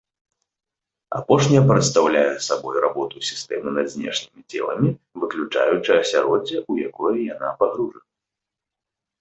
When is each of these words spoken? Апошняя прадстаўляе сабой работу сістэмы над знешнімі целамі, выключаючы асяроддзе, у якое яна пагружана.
Апошняя 1.17 1.61
прадстаўляе 1.71 2.23
сабой 2.47 2.75
работу 2.87 3.15
сістэмы 3.29 3.69
над 3.77 3.87
знешнімі 3.97 4.41
целамі, 4.55 4.89
выключаючы 5.25 5.91
асяроддзе, 6.01 6.57
у 6.73 6.83
якое 6.89 7.17
яна 7.33 7.49
пагружана. 7.61 8.11